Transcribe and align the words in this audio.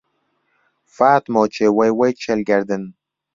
فاتمۆکێ 0.95 1.67
وەی 1.77 1.91
وەی 1.99 2.13
کێل 2.21 2.41
گەردن 2.49 2.83